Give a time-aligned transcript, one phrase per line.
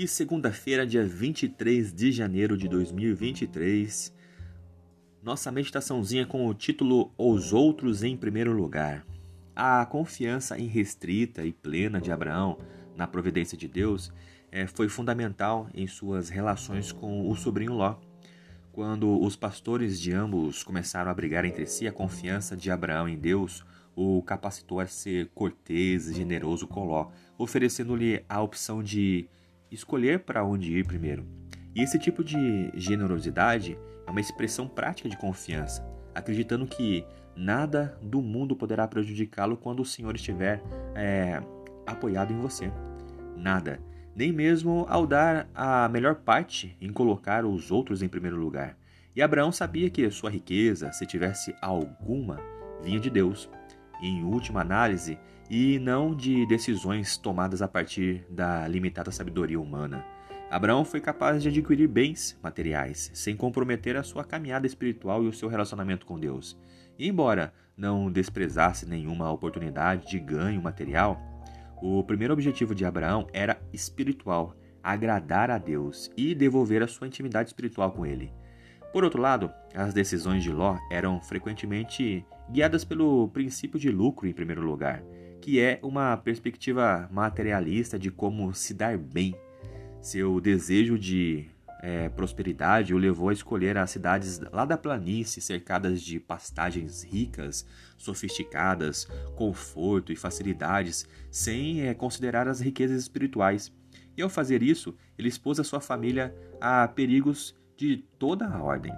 [0.00, 4.14] E segunda-feira, dia 23 de janeiro de 2023,
[5.20, 9.04] nossa meditaçãozinha com o título Os Outros em Primeiro Lugar.
[9.56, 12.58] A confiança irrestrita e plena de Abraão
[12.96, 14.12] na providência de Deus
[14.52, 17.96] é, foi fundamental em suas relações com o sobrinho Ló.
[18.70, 23.18] Quando os pastores de ambos começaram a brigar entre si, a confiança de Abraão em
[23.18, 23.66] Deus
[23.96, 29.28] o capacitou a ser cortês e generoso com Ló, oferecendo-lhe a opção de
[29.70, 31.26] escolher para onde ir primeiro.
[31.74, 37.04] E esse tipo de generosidade é uma expressão prática de confiança, acreditando que
[37.36, 40.62] nada do mundo poderá prejudicá-lo quando o Senhor estiver
[40.94, 41.40] é,
[41.86, 42.72] apoiado em você.
[43.36, 43.80] Nada,
[44.14, 48.76] nem mesmo ao dar a melhor parte em colocar os outros em primeiro lugar.
[49.14, 52.40] E Abraão sabia que sua riqueza, se tivesse alguma,
[52.82, 53.48] vinha de Deus.
[54.02, 55.18] E, em última análise,
[55.50, 60.04] e não de decisões tomadas a partir da limitada sabedoria humana.
[60.50, 65.32] Abraão foi capaz de adquirir bens materiais, sem comprometer a sua caminhada espiritual e o
[65.32, 66.58] seu relacionamento com Deus.
[66.98, 71.20] E embora não desprezasse nenhuma oportunidade de ganho material,
[71.82, 77.50] o primeiro objetivo de Abraão era espiritual, agradar a Deus e devolver a sua intimidade
[77.50, 78.32] espiritual com ele.
[78.92, 84.32] Por outro lado, as decisões de Ló eram frequentemente guiadas pelo princípio de lucro em
[84.32, 85.02] primeiro lugar,
[85.40, 89.34] que é uma perspectiva materialista de como se dar bem.
[90.00, 91.48] Seu desejo de
[91.80, 97.66] é, prosperidade o levou a escolher as cidades lá da planície, cercadas de pastagens ricas,
[97.96, 99.06] sofisticadas,
[99.36, 103.72] conforto e facilidades, sem é, considerar as riquezas espirituais.
[104.16, 108.92] E ao fazer isso, ele expôs a sua família a perigos de toda a ordem.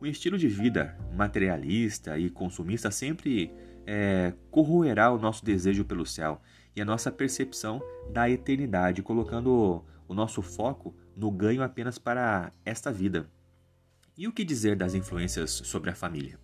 [0.00, 3.52] O estilo de vida materialista e consumista sempre
[3.86, 6.40] é, corroerá o nosso desejo pelo céu
[6.74, 12.92] e a nossa percepção da eternidade, colocando o nosso foco no ganho apenas para esta
[12.92, 13.28] vida.
[14.16, 16.38] E o que dizer das influências sobre a família?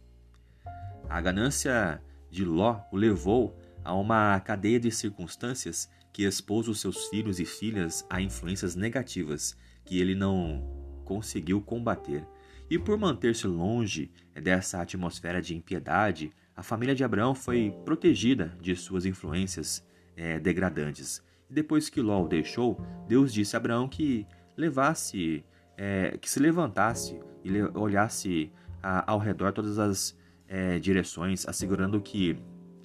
[1.08, 7.06] A ganância de Ló o levou a uma cadeia de circunstâncias que expôs os seus
[7.06, 10.62] filhos e filhas a influências negativas que ele não
[11.04, 12.26] conseguiu combater.
[12.70, 18.74] E por manter-se longe dessa atmosfera de impiedade, a família de Abraão foi protegida de
[18.74, 19.86] suas influências
[20.16, 21.22] é, degradantes.
[21.48, 24.26] E depois que Ló o deixou, Deus disse a Abraão que
[24.56, 25.44] levasse,
[25.76, 28.50] é, que se levantasse e olhasse
[28.82, 30.18] a, ao redor todas as
[30.48, 32.36] é, direções, assegurando que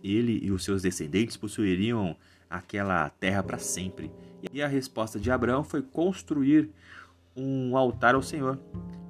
[0.03, 2.15] ele e os seus descendentes possuiriam
[2.47, 4.11] aquela terra para sempre.
[4.51, 6.69] E a resposta de Abraão foi construir
[7.35, 8.59] um altar ao Senhor,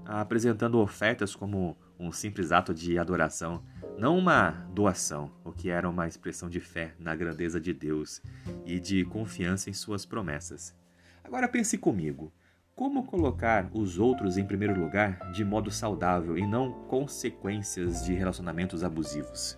[0.06, 3.62] apresentando ofertas como um simples ato de adoração
[3.98, 8.22] não uma doação, o que era uma expressão de fé na grandeza de Deus
[8.66, 10.76] e de confiança em suas promessas.
[11.24, 12.34] Agora pense comigo:
[12.76, 18.84] como colocar os outros em primeiro lugar de modo saudável e não consequências de relacionamentos
[18.84, 19.58] abusivos?